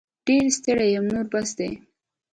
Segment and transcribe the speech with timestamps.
[0.25, 1.71] ډير ستړې یم نور بس دی